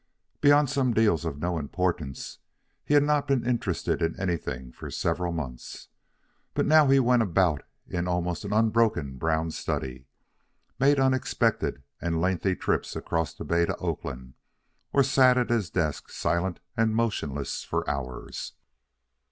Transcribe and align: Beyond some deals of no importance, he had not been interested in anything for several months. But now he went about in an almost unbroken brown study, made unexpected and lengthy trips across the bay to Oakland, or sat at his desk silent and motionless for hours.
Beyond 0.39 0.67
some 0.67 0.93
deals 0.95 1.25
of 1.25 1.37
no 1.37 1.59
importance, 1.59 2.39
he 2.83 2.95
had 2.95 3.03
not 3.03 3.27
been 3.27 3.45
interested 3.45 4.01
in 4.01 4.19
anything 4.19 4.71
for 4.71 4.89
several 4.89 5.31
months. 5.31 5.89
But 6.55 6.65
now 6.65 6.87
he 6.87 6.99
went 6.99 7.21
about 7.21 7.61
in 7.87 7.97
an 7.99 8.07
almost 8.07 8.43
unbroken 8.43 9.17
brown 9.17 9.51
study, 9.51 10.07
made 10.79 10.99
unexpected 10.99 11.83
and 12.01 12.19
lengthy 12.19 12.55
trips 12.55 12.95
across 12.95 13.35
the 13.35 13.45
bay 13.45 13.67
to 13.67 13.77
Oakland, 13.77 14.33
or 14.91 15.03
sat 15.03 15.37
at 15.37 15.51
his 15.51 15.69
desk 15.69 16.09
silent 16.09 16.61
and 16.75 16.95
motionless 16.95 17.63
for 17.63 17.87
hours. 17.87 18.53